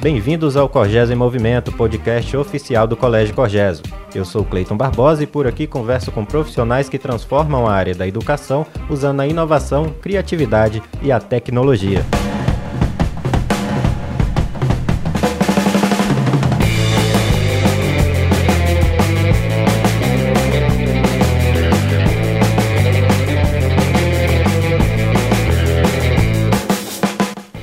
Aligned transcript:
Bem-vindos 0.00 0.56
ao 0.56 0.68
Corgeso 0.68 1.12
em 1.12 1.16
Movimento, 1.16 1.70
podcast 1.70 2.36
oficial 2.36 2.88
do 2.88 2.96
Colégio 2.96 3.32
Corgeso. 3.32 3.82
Eu 4.12 4.24
sou 4.24 4.44
Cleiton 4.44 4.76
Barbosa 4.76 5.22
e 5.22 5.26
por 5.28 5.46
aqui 5.46 5.66
converso 5.66 6.10
com 6.10 6.24
profissionais 6.24 6.88
que 6.88 6.98
transformam 6.98 7.68
a 7.68 7.72
área 7.72 7.94
da 7.94 8.08
educação 8.08 8.66
usando 8.88 9.20
a 9.20 9.28
inovação, 9.28 9.94
criatividade 10.02 10.82
e 11.00 11.12
a 11.12 11.20
tecnologia. 11.20 12.04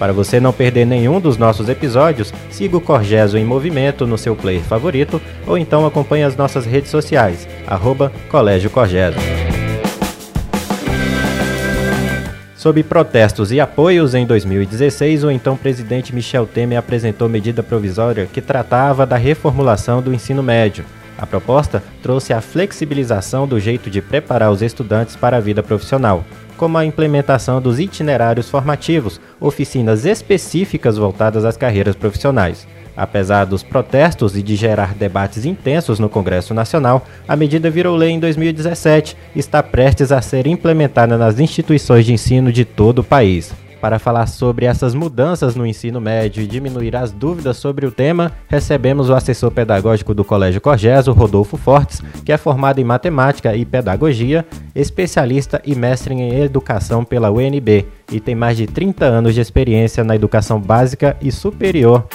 Para 0.08 0.14
você 0.14 0.40
não 0.40 0.54
perder 0.54 0.86
nenhum 0.86 1.20
dos 1.20 1.36
nossos 1.36 1.68
episódios, 1.68 2.34
siga 2.50 2.78
o 2.78 2.80
Corgeso 2.80 3.38
em 3.38 3.44
Movimento 3.44 4.08
no 4.08 4.18
seu 4.18 4.38
player 4.38 4.62
favorito 4.62 5.22
ou 5.46 5.58
então 5.58 5.86
acompanhe 5.86 6.24
as 6.24 6.34
nossas 6.34 6.66
redes 6.66 6.90
sociais, 6.90 7.46
arroba 7.68 8.10
Colégio 8.30 8.70
Corgeso. 8.70 9.18
Sob 12.56 12.82
protestos 12.84 13.52
e 13.52 13.60
apoios, 13.60 14.16
em 14.16 14.26
2016, 14.26 15.26
o 15.26 15.30
então 15.30 15.58
presidente 15.58 16.16
Michel 16.16 16.46
Temer 16.46 16.80
apresentou 16.80 17.28
medida 17.28 17.62
provisória 17.62 18.30
que 18.32 18.40
tratava 18.40 19.06
da 19.06 19.18
reformulação 19.18 20.02
do 20.02 20.14
ensino 20.14 20.42
médio. 20.42 20.86
A 21.18 21.26
proposta 21.26 21.84
trouxe 22.02 22.32
a 22.32 22.40
flexibilização 22.40 23.46
do 23.46 23.60
jeito 23.60 23.90
de 23.90 24.02
preparar 24.02 24.52
os 24.52 24.62
estudantes 24.62 25.18
para 25.18 25.36
a 25.36 25.42
vida 25.42 25.62
profissional 25.62 26.24
como 26.58 26.78
a 26.78 26.86
implementação 26.86 27.62
dos 27.62 27.80
itinerários 27.80 28.50
formativos, 28.50 29.22
oficinas 29.40 30.06
específicas 30.06 30.98
voltadas 30.98 31.46
às 31.46 31.56
carreiras 31.56 31.96
profissionais. 31.96 32.68
Apesar 32.98 33.46
dos 33.46 33.62
protestos 33.62 34.36
e 34.36 34.42
de 34.42 34.56
gerar 34.56 34.96
debates 34.96 35.46
intensos 35.46 36.00
no 36.00 36.10
Congresso 36.10 36.54
Nacional, 36.56 37.06
a 37.28 37.36
medida 37.36 37.70
virou 37.70 37.96
lei 37.96 38.10
em 38.10 38.20
2017 38.20 39.16
e 39.36 39.40
está 39.40 39.62
prestes 39.62 40.12
a 40.12 40.20
ser 40.20 40.48
implementada 40.48 41.16
nas 41.16 41.40
instituições 41.40 42.08
de 42.08 42.14
ensino 42.14 42.52
de 42.52 42.66
todo 42.66 43.00
o 43.00 43.04
país. 43.04 43.54
Para 43.82 44.00
falar 44.00 44.28
sobre 44.28 44.66
essas 44.66 44.96
mudanças 44.96 45.56
no 45.56 45.66
ensino 45.66 46.02
médio 46.02 46.42
e 46.42 46.48
diminuir 46.48 46.96
as 46.96 47.12
dúvidas 47.12 47.58
sobre 47.58 47.86
o 47.86 47.92
tema, 47.92 48.32
recebemos 48.48 49.10
o 49.10 49.14
assessor 49.14 49.52
pedagógico 49.52 50.14
do 50.14 50.24
Colégio 50.24 50.60
Corgeso, 50.60 51.12
Rodolfo 51.12 51.58
Fortes, 51.58 52.02
que 52.26 52.32
é 52.32 52.38
formado 52.38 52.80
em 52.80 52.84
matemática 52.84 53.56
e 53.56 53.66
pedagogia, 53.66 54.46
especialista 54.74 55.62
e 55.66 55.76
mestre 55.76 56.14
em 56.14 56.40
educação 56.42 57.04
pela 57.04 57.32
UNB 57.32 57.86
e 58.12 58.20
tem 58.20 58.36
mais 58.36 58.58
de 58.58 58.66
30 58.66 59.06
anos 59.06 59.36
de 59.36 59.42
experiência 59.42 60.04
na 60.04 60.16
educação 60.16 60.60
básica 60.60 61.16
e 61.22 61.32
superior. 61.32 62.08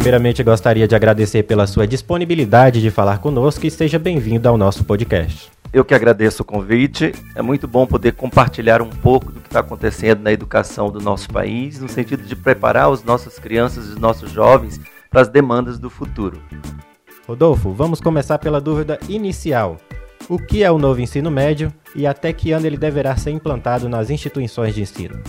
Primeiramente, 0.00 0.42
gostaria 0.42 0.88
de 0.88 0.94
agradecer 0.96 1.42
pela 1.42 1.66
sua 1.66 1.86
disponibilidade 1.86 2.80
de 2.80 2.90
falar 2.90 3.18
conosco 3.18 3.66
e 3.66 3.70
seja 3.70 3.98
bem-vindo 3.98 4.48
ao 4.48 4.56
nosso 4.56 4.82
podcast. 4.82 5.50
Eu 5.74 5.84
que 5.84 5.92
agradeço 5.92 6.40
o 6.40 6.44
convite. 6.44 7.12
É 7.34 7.42
muito 7.42 7.68
bom 7.68 7.86
poder 7.86 8.14
compartilhar 8.14 8.80
um 8.80 8.88
pouco 8.88 9.30
do 9.30 9.40
que 9.40 9.48
está 9.48 9.60
acontecendo 9.60 10.22
na 10.22 10.32
educação 10.32 10.90
do 10.90 11.02
nosso 11.02 11.28
país, 11.28 11.78
no 11.78 11.86
sentido 11.86 12.22
de 12.22 12.34
preparar 12.34 12.90
as 12.90 13.04
nossas 13.04 13.38
crianças 13.38 13.88
e 13.88 13.90
os 13.90 13.96
nossos 13.98 14.30
jovens 14.32 14.80
para 15.10 15.20
as 15.20 15.28
demandas 15.28 15.78
do 15.78 15.90
futuro. 15.90 16.40
Rodolfo, 17.28 17.70
vamos 17.70 18.00
começar 18.00 18.38
pela 18.38 18.58
dúvida 18.58 18.98
inicial. 19.06 19.76
O 20.30 20.38
que 20.38 20.62
é 20.64 20.70
o 20.70 20.78
novo 20.78 21.02
ensino 21.02 21.30
médio 21.30 21.70
e 21.94 22.06
até 22.06 22.32
que 22.32 22.52
ano 22.52 22.66
ele 22.66 22.78
deverá 22.78 23.18
ser 23.18 23.32
implantado 23.32 23.86
nas 23.86 24.08
instituições 24.08 24.74
de 24.74 24.80
ensino? 24.80 25.22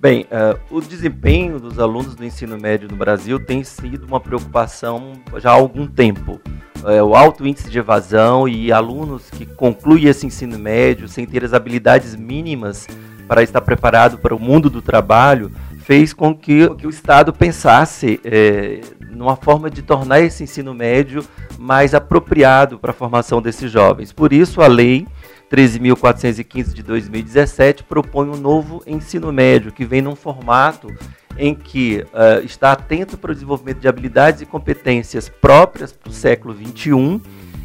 Bem, 0.00 0.26
uh, 0.30 0.56
o 0.70 0.80
desempenho 0.80 1.58
dos 1.58 1.80
alunos 1.80 2.14
do 2.14 2.24
ensino 2.24 2.56
médio 2.56 2.88
no 2.88 2.94
Brasil 2.94 3.40
tem 3.40 3.64
sido 3.64 4.06
uma 4.06 4.20
preocupação 4.20 5.14
já 5.38 5.50
há 5.50 5.54
algum 5.54 5.88
tempo. 5.88 6.40
Uh, 6.84 7.02
o 7.04 7.16
alto 7.16 7.44
índice 7.44 7.68
de 7.68 7.80
evasão 7.80 8.46
e 8.46 8.70
alunos 8.70 9.28
que 9.28 9.44
concluem 9.44 10.04
esse 10.04 10.24
ensino 10.24 10.56
médio 10.56 11.08
sem 11.08 11.26
ter 11.26 11.44
as 11.44 11.52
habilidades 11.52 12.14
mínimas 12.14 12.86
para 13.26 13.42
estar 13.42 13.60
preparado 13.60 14.18
para 14.18 14.32
o 14.32 14.38
mundo 14.38 14.70
do 14.70 14.80
trabalho 14.80 15.50
fez 15.80 16.12
com 16.12 16.32
que, 16.32 16.72
que 16.76 16.86
o 16.86 16.90
Estado 16.90 17.32
pensasse 17.32 18.20
é, 18.24 18.80
numa 19.10 19.34
forma 19.34 19.68
de 19.68 19.82
tornar 19.82 20.20
esse 20.20 20.44
ensino 20.44 20.72
médio 20.72 21.24
mais 21.58 21.92
apropriado 21.92 22.78
para 22.78 22.92
a 22.92 22.94
formação 22.94 23.42
desses 23.42 23.68
jovens. 23.68 24.12
Por 24.12 24.32
isso, 24.32 24.62
a 24.62 24.68
lei 24.68 25.08
13.415 25.50 26.74
de 26.74 26.82
2017 26.82 27.84
propõe 27.84 28.28
um 28.28 28.36
novo 28.36 28.82
ensino 28.86 29.32
médio 29.32 29.72
que 29.72 29.84
vem 29.84 30.02
num 30.02 30.14
formato 30.14 30.92
em 31.38 31.54
que 31.54 32.04
uh, 32.12 32.44
está 32.44 32.72
atento 32.72 33.16
para 33.16 33.30
o 33.30 33.34
desenvolvimento 33.34 33.78
de 33.78 33.88
habilidades 33.88 34.40
e 34.40 34.46
competências 34.46 35.28
próprias 35.28 35.92
para 35.92 36.10
o 36.10 36.12
século 36.12 36.54
XXI 36.54 37.20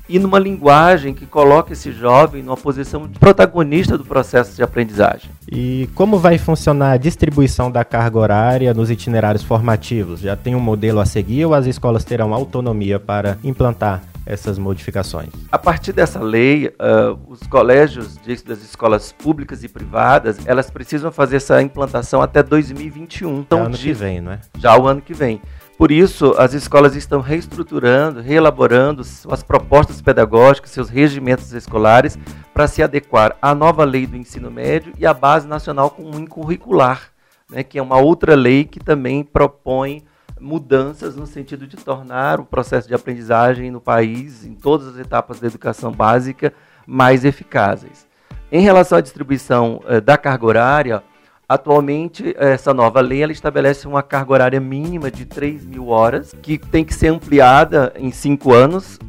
e 0.07 0.19
numa 0.19 0.37
linguagem 0.37 1.13
que 1.13 1.25
coloca 1.25 1.73
esse 1.73 1.91
jovem 1.91 2.43
numa 2.43 2.57
posição 2.57 3.07
de 3.07 3.17
protagonista 3.17 3.97
do 3.97 4.03
processo 4.03 4.55
de 4.55 4.61
aprendizagem. 4.61 5.29
E 5.51 5.89
como 5.95 6.19
vai 6.19 6.37
funcionar 6.37 6.91
a 6.91 6.97
distribuição 6.97 7.71
da 7.71 7.83
carga 7.83 8.19
horária 8.19 8.73
nos 8.73 8.91
itinerários 8.91 9.43
formativos? 9.43 10.19
Já 10.19 10.35
tem 10.35 10.55
um 10.55 10.59
modelo 10.59 10.99
a 10.99 11.05
seguir 11.05 11.45
ou 11.45 11.53
as 11.53 11.65
escolas 11.65 12.03
terão 12.03 12.33
autonomia 12.33 12.99
para 12.99 13.37
implantar 13.43 14.03
essas 14.25 14.57
modificações? 14.57 15.29
A 15.51 15.57
partir 15.57 15.93
dessa 15.93 16.19
lei, 16.19 16.67
uh, 16.67 17.19
os 17.27 17.41
colégios 17.47 18.17
das 18.45 18.63
escolas 18.63 19.11
públicas 19.11 19.63
e 19.63 19.67
privadas, 19.67 20.37
elas 20.45 20.69
precisam 20.69 21.11
fazer 21.11 21.37
essa 21.37 21.61
implantação 21.61 22.21
até 22.21 22.41
2021. 22.41 23.39
Então, 23.39 23.59
é 23.59 23.65
ano 23.65 23.77
de... 23.77 23.83
que 23.83 23.93
vem, 23.93 24.21
não 24.21 24.33
é? 24.33 24.39
Já 24.57 24.77
o 24.77 24.87
ano 24.87 25.01
que 25.01 25.13
vem. 25.13 25.41
Por 25.77 25.91
isso, 25.91 26.35
as 26.37 26.53
escolas 26.53 26.95
estão 26.95 27.19
reestruturando, 27.19 28.21
reelaborando 28.21 29.03
suas 29.03 29.41
propostas 29.41 30.01
pedagógicas, 30.01 30.69
seus 30.69 30.87
regimentos 30.87 31.51
escolares, 31.51 32.17
para 32.53 32.67
se 32.67 32.83
adequar 32.83 33.35
à 33.41 33.55
nova 33.55 33.83
lei 33.83 34.05
do 34.05 34.15
ensino 34.15 34.51
médio 34.51 34.93
e 34.97 35.05
à 35.05 35.13
Base 35.13 35.47
Nacional 35.47 35.89
Comum 35.89 36.25
Curricular, 36.25 37.01
né, 37.49 37.63
que 37.63 37.79
é 37.79 37.81
uma 37.81 37.97
outra 37.97 38.35
lei 38.35 38.63
que 38.65 38.79
também 38.79 39.23
propõe 39.23 40.03
mudanças 40.43 41.15
no 41.15 41.25
sentido 41.25 41.65
de 41.65 41.77
tornar 41.77 42.39
o 42.39 42.45
processo 42.45 42.87
de 42.87 42.93
aprendizagem 42.93 43.71
no 43.71 43.79
país, 43.79 44.45
em 44.45 44.53
todas 44.53 44.87
as 44.87 44.97
etapas 44.97 45.39
da 45.39 45.47
educação 45.47 45.91
básica, 45.91 46.53
mais 46.85 47.23
eficazes. 47.23 48.05
Em 48.51 48.61
relação 48.61 48.97
à 48.97 49.01
distribuição 49.01 49.81
eh, 49.87 50.01
da 50.01 50.17
carga 50.17 50.45
horária, 50.45 51.03
atualmente 51.47 52.35
essa 52.37 52.73
nova 52.73 52.99
lei 52.99 53.23
ela 53.23 53.31
estabelece 53.31 53.87
uma 53.87 54.03
carga 54.03 54.33
horária 54.33 54.59
mínima 54.59 55.09
de 55.09 55.25
3 55.25 55.65
mil 55.65 55.87
horas, 55.87 56.35
que 56.41 56.57
tem 56.57 56.83
que 56.83 56.93
ser 56.93 57.07
ampliada 57.07 57.93
em 57.95 58.11
cinco 58.11 58.53
anos 58.53 58.99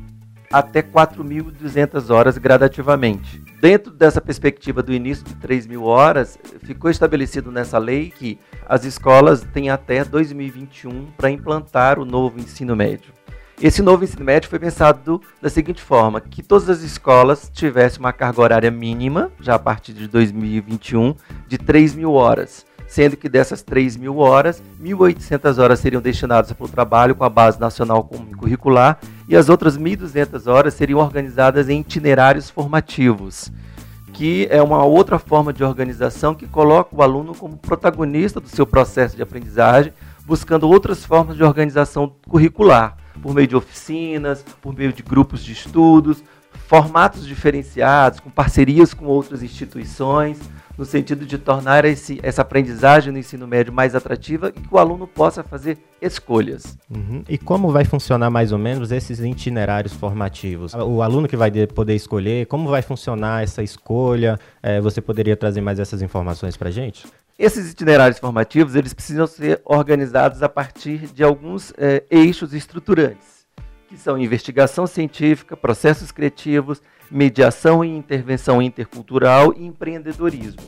até 0.52 0.82
4.200 0.82 2.10
horas 2.14 2.38
gradativamente. 2.38 3.43
Dentro 3.64 3.90
dessa 3.90 4.20
perspectiva 4.20 4.82
do 4.82 4.92
início 4.92 5.24
de 5.24 5.36
3 5.36 5.66
mil 5.66 5.84
horas, 5.84 6.38
ficou 6.64 6.90
estabelecido 6.90 7.50
nessa 7.50 7.78
lei 7.78 8.12
que 8.14 8.38
as 8.68 8.84
escolas 8.84 9.40
têm 9.54 9.70
até 9.70 10.04
2021 10.04 11.06
para 11.16 11.30
implantar 11.30 11.98
o 11.98 12.04
novo 12.04 12.38
ensino 12.38 12.76
médio. 12.76 13.10
Esse 13.58 13.80
novo 13.80 14.04
ensino 14.04 14.22
médio 14.22 14.50
foi 14.50 14.58
pensado 14.58 15.18
da 15.40 15.48
seguinte 15.48 15.80
forma: 15.80 16.20
que 16.20 16.42
todas 16.42 16.68
as 16.68 16.82
escolas 16.82 17.50
tivessem 17.50 18.00
uma 18.00 18.12
carga 18.12 18.42
horária 18.42 18.70
mínima, 18.70 19.32
já 19.40 19.54
a 19.54 19.58
partir 19.58 19.94
de 19.94 20.08
2021, 20.08 21.14
de 21.48 21.56
3 21.56 21.94
mil 21.94 22.12
horas 22.12 22.66
sendo 22.86 23.16
que 23.16 23.28
dessas 23.28 23.62
3 23.62 23.96
mil 23.96 24.18
horas, 24.18 24.62
1.800 24.80 25.58
horas 25.58 25.80
seriam 25.80 26.00
destinadas 26.00 26.52
para 26.52 26.64
o 26.64 26.68
trabalho 26.68 27.14
com 27.14 27.24
a 27.24 27.28
Base 27.28 27.58
Nacional 27.58 28.04
Curricular 28.04 29.00
e 29.28 29.36
as 29.36 29.48
outras 29.48 29.78
1.200 29.78 30.50
horas 30.50 30.74
seriam 30.74 31.00
organizadas 31.00 31.68
em 31.68 31.80
itinerários 31.80 32.50
formativos, 32.50 33.50
que 34.12 34.46
é 34.50 34.62
uma 34.62 34.84
outra 34.84 35.18
forma 35.18 35.52
de 35.52 35.64
organização 35.64 36.34
que 36.34 36.46
coloca 36.46 36.94
o 36.94 37.02
aluno 37.02 37.34
como 37.34 37.56
protagonista 37.56 38.40
do 38.40 38.48
seu 38.48 38.66
processo 38.66 39.16
de 39.16 39.22
aprendizagem, 39.22 39.92
buscando 40.24 40.68
outras 40.68 41.04
formas 41.04 41.36
de 41.36 41.42
organização 41.42 42.14
curricular, 42.28 42.96
por 43.22 43.34
meio 43.34 43.46
de 43.46 43.56
oficinas, 43.56 44.44
por 44.62 44.74
meio 44.74 44.92
de 44.92 45.02
grupos 45.02 45.42
de 45.42 45.52
estudos, 45.52 46.22
formatos 46.66 47.26
diferenciados, 47.26 48.20
com 48.20 48.30
parcerias 48.30 48.94
com 48.94 49.06
outras 49.06 49.42
instituições, 49.42 50.38
no 50.76 50.84
sentido 50.84 51.24
de 51.24 51.38
tornar 51.38 51.84
esse, 51.84 52.18
essa 52.22 52.42
aprendizagem 52.42 53.12
no 53.12 53.18
ensino 53.18 53.46
médio 53.46 53.72
mais 53.72 53.94
atrativa 53.94 54.48
e 54.48 54.60
que 54.60 54.68
o 54.74 54.78
aluno 54.78 55.06
possa 55.06 55.42
fazer 55.42 55.78
escolhas. 56.00 56.76
Uhum. 56.90 57.22
E 57.28 57.38
como 57.38 57.70
vai 57.70 57.84
funcionar 57.84 58.30
mais 58.30 58.50
ou 58.50 58.58
menos 58.58 58.90
esses 58.90 59.20
itinerários 59.20 59.92
formativos? 59.92 60.74
O 60.74 61.02
aluno 61.02 61.28
que 61.28 61.36
vai 61.36 61.50
poder 61.66 61.94
escolher, 61.94 62.46
como 62.46 62.68
vai 62.68 62.82
funcionar 62.82 63.42
essa 63.42 63.62
escolha? 63.62 64.38
É, 64.62 64.80
você 64.80 65.00
poderia 65.00 65.36
trazer 65.36 65.60
mais 65.60 65.78
essas 65.78 66.02
informações 66.02 66.56
para 66.56 66.68
a 66.68 66.72
gente? 66.72 67.06
Esses 67.38 67.70
itinerários 67.70 68.18
formativos 68.18 68.76
eles 68.76 68.94
precisam 68.94 69.26
ser 69.26 69.60
organizados 69.64 70.42
a 70.42 70.48
partir 70.48 70.98
de 71.12 71.22
alguns 71.24 71.72
é, 71.76 72.04
eixos 72.08 72.54
estruturantes, 72.54 73.33
que 73.88 73.96
são 73.96 74.18
investigação 74.18 74.86
científica, 74.86 75.56
processos 75.56 76.10
criativos, 76.10 76.82
mediação 77.10 77.84
e 77.84 77.88
intervenção 77.88 78.60
intercultural 78.60 79.54
e 79.56 79.64
empreendedorismo. 79.64 80.62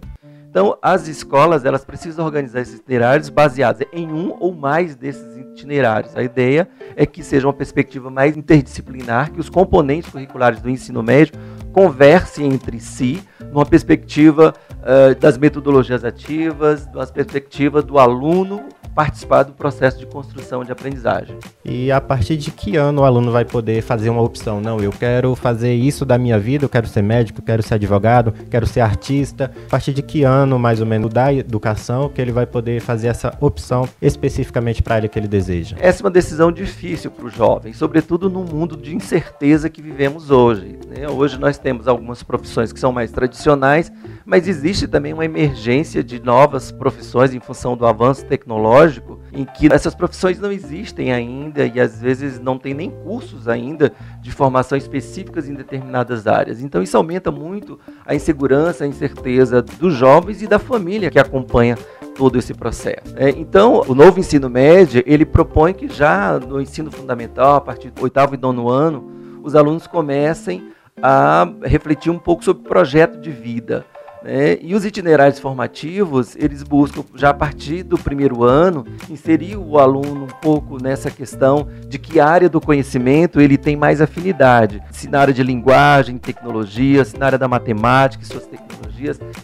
Então, 0.48 0.78
as 0.80 1.06
escolas 1.06 1.66
elas 1.66 1.84
precisam 1.84 2.24
organizar 2.24 2.62
esses 2.62 2.78
itinerários 2.78 3.28
baseados 3.28 3.86
em 3.92 4.10
um 4.10 4.34
ou 4.40 4.54
mais 4.54 4.96
desses 4.96 5.36
itinerários. 5.36 6.16
A 6.16 6.22
ideia 6.22 6.66
é 6.94 7.04
que 7.04 7.22
seja 7.22 7.46
uma 7.46 7.52
perspectiva 7.52 8.10
mais 8.10 8.36
interdisciplinar, 8.36 9.32
que 9.32 9.38
os 9.38 9.50
componentes 9.50 10.10
curriculares 10.10 10.58
do 10.60 10.70
ensino 10.70 11.02
médio 11.02 11.34
conversem 11.74 12.46
entre 12.46 12.80
si, 12.80 13.22
numa 13.52 13.66
perspectiva 13.66 14.54
uh, 14.80 15.14
das 15.20 15.36
metodologias 15.36 16.06
ativas, 16.06 16.86
numa 16.86 17.06
perspectiva 17.06 17.82
do 17.82 17.98
aluno 17.98 18.66
participar 18.96 19.42
do 19.42 19.52
processo 19.52 19.98
de 19.98 20.06
construção 20.06 20.64
de 20.64 20.72
aprendizagem. 20.72 21.36
E 21.62 21.92
a 21.92 22.00
partir 22.00 22.34
de 22.38 22.50
que 22.50 22.76
ano 22.76 23.02
o 23.02 23.04
aluno 23.04 23.30
vai 23.30 23.44
poder 23.44 23.82
fazer 23.82 24.08
uma 24.08 24.22
opção? 24.22 24.58
Não, 24.58 24.80
eu 24.80 24.90
quero 24.90 25.34
fazer 25.34 25.74
isso 25.74 26.06
da 26.06 26.16
minha 26.16 26.38
vida, 26.38 26.64
eu 26.64 26.68
quero 26.68 26.88
ser 26.88 27.02
médico, 27.02 27.42
quero 27.42 27.62
ser 27.62 27.74
advogado, 27.74 28.32
quero 28.50 28.66
ser 28.66 28.80
artista. 28.80 29.52
A 29.66 29.70
partir 29.70 29.92
de 29.92 30.00
que 30.00 30.22
ano, 30.22 30.58
mais 30.58 30.80
ou 30.80 30.86
menos, 30.86 31.12
da 31.12 31.30
educação 31.30 32.08
que 32.08 32.22
ele 32.22 32.32
vai 32.32 32.46
poder 32.46 32.80
fazer 32.80 33.08
essa 33.08 33.36
opção 33.38 33.86
especificamente 34.00 34.82
para 34.82 34.94
a 34.94 34.96
área 34.96 35.08
que 35.10 35.18
ele 35.18 35.28
deseja? 35.28 35.76
Essa 35.78 36.02
é 36.02 36.04
uma 36.04 36.10
decisão 36.10 36.50
difícil 36.50 37.10
para 37.10 37.26
o 37.26 37.30
jovem, 37.30 37.74
sobretudo 37.74 38.30
no 38.30 38.44
mundo 38.44 38.78
de 38.78 38.96
incerteza 38.96 39.68
que 39.68 39.82
vivemos 39.82 40.30
hoje. 40.30 40.78
Né? 40.88 41.06
Hoje 41.06 41.38
nós 41.38 41.58
temos 41.58 41.86
algumas 41.86 42.22
profissões 42.22 42.72
que 42.72 42.80
são 42.80 42.92
mais 42.92 43.12
tradicionais, 43.12 43.92
mas 44.26 44.48
existe 44.48 44.88
também 44.88 45.12
uma 45.12 45.24
emergência 45.24 46.02
de 46.02 46.20
novas 46.20 46.72
profissões 46.72 47.32
em 47.32 47.38
função 47.38 47.76
do 47.76 47.86
avanço 47.86 48.26
tecnológico, 48.26 49.20
em 49.32 49.44
que 49.44 49.72
essas 49.72 49.94
profissões 49.94 50.40
não 50.40 50.50
existem 50.50 51.12
ainda 51.12 51.64
e 51.64 51.80
às 51.80 52.00
vezes 52.00 52.40
não 52.40 52.58
tem 52.58 52.74
nem 52.74 52.90
cursos 52.90 53.46
ainda 53.46 53.92
de 54.20 54.32
formação 54.32 54.76
específicas 54.76 55.48
em 55.48 55.54
determinadas 55.54 56.26
áreas. 56.26 56.60
Então 56.60 56.82
isso 56.82 56.96
aumenta 56.96 57.30
muito 57.30 57.78
a 58.04 58.16
insegurança, 58.16 58.82
a 58.82 58.88
incerteza 58.88 59.62
dos 59.62 59.94
jovens 59.94 60.42
e 60.42 60.48
da 60.48 60.58
família 60.58 61.08
que 61.08 61.20
acompanha 61.20 61.78
todo 62.16 62.36
esse 62.36 62.52
processo. 62.52 63.14
É, 63.16 63.30
então, 63.30 63.84
o 63.86 63.94
novo 63.94 64.18
ensino 64.18 64.50
médio, 64.50 65.04
ele 65.06 65.24
propõe 65.24 65.72
que 65.72 65.86
já 65.86 66.38
no 66.38 66.60
ensino 66.60 66.90
fundamental, 66.90 67.56
a 67.56 67.60
partir 67.60 67.90
do 67.90 68.02
oitavo 68.02 68.34
e 68.34 68.38
nono 68.38 68.68
ano, 68.68 69.40
os 69.44 69.54
alunos 69.54 69.86
comecem 69.86 70.72
a 71.00 71.46
refletir 71.62 72.10
um 72.10 72.18
pouco 72.18 72.42
sobre 72.42 72.64
o 72.64 72.68
projeto 72.68 73.20
de 73.20 73.30
vida, 73.30 73.84
né? 74.26 74.58
E 74.60 74.74
os 74.74 74.84
itinerários 74.84 75.38
formativos, 75.38 76.34
eles 76.34 76.64
buscam, 76.64 77.04
já 77.14 77.30
a 77.30 77.34
partir 77.34 77.84
do 77.84 77.96
primeiro 77.96 78.42
ano, 78.42 78.84
inserir 79.08 79.56
o 79.56 79.78
aluno 79.78 80.24
um 80.24 80.40
pouco 80.42 80.82
nessa 80.82 81.10
questão 81.10 81.68
de 81.88 81.96
que 81.96 82.18
área 82.18 82.48
do 82.48 82.60
conhecimento 82.60 83.40
ele 83.40 83.56
tem 83.56 83.76
mais 83.76 84.00
afinidade. 84.00 84.82
Se 84.90 85.08
na 85.08 85.20
área 85.20 85.32
de 85.32 85.44
linguagem, 85.44 86.18
tecnologia, 86.18 87.04
se 87.04 87.16
na 87.16 87.26
área 87.26 87.38
da 87.38 87.46
matemática 87.46 88.24
suas 88.24 88.46
tecnologias, 88.46 88.65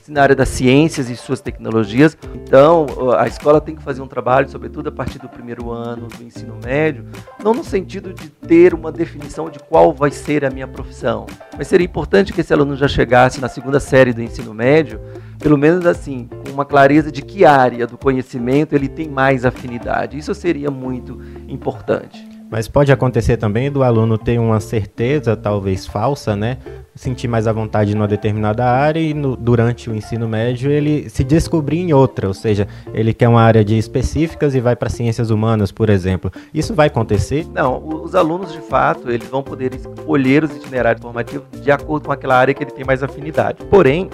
se 0.02 0.10
na 0.10 0.22
área 0.22 0.34
das 0.34 0.48
ciências 0.48 1.08
e 1.10 1.16
suas 1.16 1.40
tecnologias. 1.40 2.16
Então, 2.34 2.86
a 3.18 3.26
escola 3.26 3.60
tem 3.60 3.76
que 3.76 3.82
fazer 3.82 4.02
um 4.02 4.06
trabalho, 4.06 4.48
sobretudo 4.48 4.88
a 4.88 4.92
partir 4.92 5.18
do 5.18 5.28
primeiro 5.28 5.70
ano 5.70 6.08
do 6.08 6.22
ensino 6.22 6.58
médio, 6.62 7.06
não 7.42 7.54
no 7.54 7.64
sentido 7.64 8.12
de 8.12 8.28
ter 8.28 8.74
uma 8.74 8.90
definição 8.90 9.50
de 9.50 9.58
qual 9.58 9.92
vai 9.92 10.10
ser 10.10 10.44
a 10.44 10.50
minha 10.50 10.66
profissão, 10.66 11.26
mas 11.56 11.68
seria 11.68 11.84
importante 11.84 12.32
que 12.32 12.40
esse 12.40 12.52
aluno 12.52 12.76
já 12.76 12.88
chegasse 12.88 13.40
na 13.40 13.48
segunda 13.48 13.80
série 13.80 14.12
do 14.12 14.22
ensino 14.22 14.54
médio, 14.54 15.00
pelo 15.38 15.58
menos 15.58 15.84
assim, 15.86 16.28
com 16.28 16.52
uma 16.52 16.64
clareza 16.64 17.10
de 17.10 17.22
que 17.22 17.44
área 17.44 17.86
do 17.86 17.98
conhecimento 17.98 18.74
ele 18.74 18.88
tem 18.88 19.08
mais 19.08 19.44
afinidade. 19.44 20.16
Isso 20.16 20.34
seria 20.34 20.70
muito 20.70 21.20
importante. 21.48 22.31
Mas 22.52 22.68
pode 22.68 22.92
acontecer 22.92 23.38
também 23.38 23.72
do 23.72 23.82
aluno 23.82 24.18
ter 24.18 24.38
uma 24.38 24.60
certeza, 24.60 25.34
talvez 25.34 25.86
falsa, 25.86 26.36
né? 26.36 26.58
Sentir 26.94 27.26
mais 27.26 27.46
à 27.46 27.52
vontade 27.52 27.94
numa 27.94 28.06
determinada 28.06 28.62
área 28.66 29.00
e 29.00 29.14
no, 29.14 29.34
durante 29.34 29.88
o 29.88 29.94
ensino 29.94 30.28
médio 30.28 30.70
ele 30.70 31.08
se 31.08 31.24
descobrir 31.24 31.78
em 31.78 31.94
outra, 31.94 32.28
ou 32.28 32.34
seja, 32.34 32.68
ele 32.92 33.14
quer 33.14 33.26
uma 33.26 33.40
área 33.40 33.64
de 33.64 33.78
específicas 33.78 34.54
e 34.54 34.60
vai 34.60 34.76
para 34.76 34.90
ciências 34.90 35.30
humanas, 35.30 35.72
por 35.72 35.88
exemplo. 35.88 36.30
Isso 36.52 36.74
vai 36.74 36.88
acontecer? 36.88 37.46
Não, 37.54 37.82
os 37.88 38.14
alunos 38.14 38.52
de 38.52 38.60
fato 38.60 39.10
eles 39.10 39.28
vão 39.28 39.42
poder 39.42 39.72
escolher 39.74 40.44
os 40.44 40.54
itinerários 40.54 41.00
formativos 41.00 41.46
de 41.58 41.70
acordo 41.70 42.04
com 42.04 42.12
aquela 42.12 42.36
área 42.36 42.52
que 42.52 42.62
ele 42.62 42.70
tem 42.70 42.84
mais 42.84 43.02
afinidade. 43.02 43.64
Porém, 43.70 44.10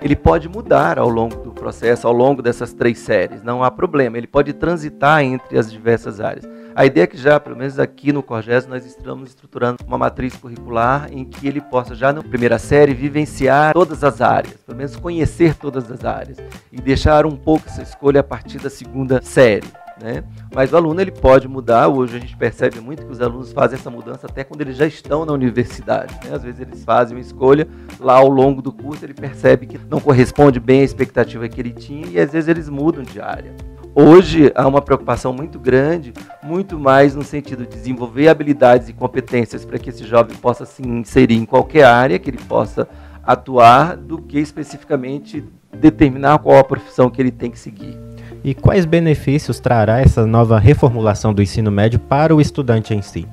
ele 0.00 0.16
pode 0.16 0.48
mudar 0.48 0.98
ao 0.98 1.08
longo 1.08 1.36
do 1.36 1.52
processo, 1.52 2.06
ao 2.06 2.12
longo 2.12 2.42
dessas 2.42 2.72
três 2.72 2.98
séries, 2.98 3.42
não 3.42 3.62
há 3.62 3.70
problema, 3.70 4.16
ele 4.16 4.26
pode 4.26 4.52
transitar 4.52 5.22
entre 5.22 5.58
as 5.58 5.70
diversas 5.70 6.20
áreas. 6.20 6.48
A 6.74 6.86
ideia 6.86 7.04
é 7.04 7.06
que 7.06 7.18
já, 7.18 7.38
pelo 7.38 7.56
menos 7.56 7.78
aqui 7.78 8.12
no 8.12 8.22
Corges, 8.22 8.66
nós 8.66 8.86
estamos 8.86 9.30
estruturando 9.30 9.84
uma 9.86 9.98
matriz 9.98 10.36
curricular 10.36 11.08
em 11.12 11.24
que 11.24 11.46
ele 11.46 11.60
possa 11.60 11.94
já 11.94 12.12
na 12.12 12.22
primeira 12.22 12.58
série 12.58 12.94
vivenciar 12.94 13.72
todas 13.72 14.04
as 14.04 14.20
áreas, 14.20 14.54
pelo 14.64 14.78
menos 14.78 14.96
conhecer 14.96 15.54
todas 15.54 15.90
as 15.90 16.04
áreas 16.04 16.38
e 16.72 16.80
deixar 16.80 17.26
um 17.26 17.36
pouco 17.36 17.68
essa 17.68 17.82
escolha 17.82 18.20
a 18.20 18.24
partir 18.24 18.58
da 18.58 18.70
segunda 18.70 19.20
série. 19.20 19.66
Né? 20.00 20.24
Mas 20.54 20.72
o 20.72 20.76
aluno 20.76 21.00
ele 21.00 21.10
pode 21.10 21.46
mudar. 21.46 21.88
Hoje 21.88 22.16
a 22.16 22.20
gente 22.20 22.36
percebe 22.36 22.80
muito 22.80 23.04
que 23.04 23.12
os 23.12 23.20
alunos 23.20 23.52
fazem 23.52 23.78
essa 23.78 23.90
mudança 23.90 24.26
até 24.26 24.42
quando 24.42 24.62
eles 24.62 24.76
já 24.76 24.86
estão 24.86 25.26
na 25.26 25.32
universidade. 25.32 26.14
Né? 26.24 26.34
Às 26.34 26.42
vezes 26.42 26.60
eles 26.60 26.82
fazem 26.84 27.16
uma 27.16 27.20
escolha 27.20 27.68
lá 27.98 28.14
ao 28.14 28.28
longo 28.28 28.62
do 28.62 28.72
curso, 28.72 29.04
ele 29.04 29.14
percebe 29.14 29.66
que 29.66 29.78
não 29.88 30.00
corresponde 30.00 30.58
bem 30.58 30.80
à 30.80 30.84
expectativa 30.84 31.48
que 31.48 31.60
ele 31.60 31.72
tinha 31.72 32.06
e 32.06 32.18
às 32.18 32.32
vezes 32.32 32.48
eles 32.48 32.68
mudam 32.68 33.02
de 33.02 33.20
área. 33.20 33.54
Hoje 33.94 34.52
há 34.54 34.66
uma 34.68 34.80
preocupação 34.80 35.32
muito 35.32 35.58
grande, 35.58 36.12
muito 36.42 36.78
mais 36.78 37.14
no 37.14 37.24
sentido 37.24 37.66
de 37.66 37.76
desenvolver 37.76 38.28
habilidades 38.28 38.88
e 38.88 38.92
competências 38.92 39.64
para 39.64 39.78
que 39.80 39.90
esse 39.90 40.04
jovem 40.04 40.36
possa 40.36 40.64
se 40.64 40.80
inserir 40.80 41.34
em 41.34 41.44
qualquer 41.44 41.84
área 41.84 42.18
que 42.18 42.30
ele 42.30 42.38
possa 42.38 42.88
atuar, 43.22 43.96
do 43.96 44.22
que 44.22 44.38
especificamente 44.38 45.44
determinar 45.76 46.38
qual 46.38 46.58
a 46.58 46.64
profissão 46.64 47.10
que 47.10 47.20
ele 47.20 47.30
tem 47.30 47.50
que 47.50 47.58
seguir. 47.58 48.09
E 48.42 48.54
quais 48.54 48.86
benefícios 48.86 49.60
trará 49.60 50.00
essa 50.00 50.26
nova 50.26 50.58
reformulação 50.58 51.34
do 51.34 51.42
ensino 51.42 51.70
médio 51.70 51.98
para 51.98 52.34
o 52.34 52.40
estudante 52.40 52.94
em 52.94 53.02
si? 53.02 53.28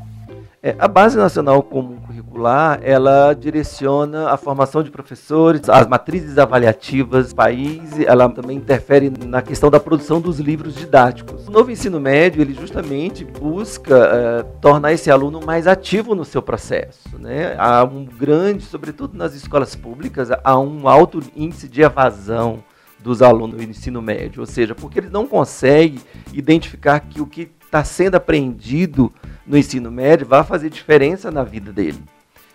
É, 0.62 0.76
a 0.78 0.88
Base 0.88 1.16
Nacional 1.16 1.64
Comum 1.64 1.96
Curricular, 1.96 2.80
ela 2.84 3.34
direciona 3.34 4.32
a 4.32 4.36
formação 4.36 4.84
de 4.84 4.92
professores, 4.92 5.70
as 5.70 5.88
matrizes 5.88 6.38
avaliativas 6.38 7.30
do 7.30 7.36
país, 7.36 7.98
ela 8.06 8.28
também 8.28 8.58
interfere 8.58 9.10
na 9.10 9.42
questão 9.42 9.70
da 9.70 9.80
produção 9.80 10.20
dos 10.20 10.40
livros 10.40 10.76
didáticos. 10.76 11.48
O 11.48 11.52
novo 11.52 11.72
ensino 11.72 12.02
médio, 12.02 12.42
ele 12.42 12.54
justamente 12.54 13.24
busca 13.24 13.96
é, 13.96 14.44
tornar 14.60 14.92
esse 14.92 15.10
aluno 15.10 15.40
mais 15.46 15.68
ativo 15.68 16.14
no 16.14 16.26
seu 16.26 16.42
processo. 16.42 17.18
Né? 17.18 17.56
Há 17.58 17.86
um 17.86 18.04
grande, 18.04 18.64
sobretudo 18.64 19.18
nas 19.18 19.36
escolas 19.36 19.74
públicas, 19.74 20.30
há 20.44 20.60
um 20.60 20.90
alto 20.90 21.22
índice 21.34 21.70
de 21.70 21.82
evasão 21.82 22.62
dos 23.00 23.22
alunos 23.22 23.58
do 23.58 23.64
ensino 23.64 24.02
médio, 24.02 24.42
ou 24.42 24.46
seja, 24.46 24.74
porque 24.74 25.00
eles 25.00 25.12
não 25.12 25.28
conseguem 25.28 26.00
identificar 26.34 27.00
que 27.00 27.22
o 27.22 27.28
que 27.28 27.50
está 27.64 27.84
sendo 27.84 28.16
aprendido 28.16 29.14
no 29.46 29.58
ensino 29.58 29.92
médio 29.92 30.26
vai 30.26 30.44
fazer 30.44 30.70
diferença 30.70 31.30
na 31.30 31.44
vida 31.44 31.72
dele. 31.72 32.02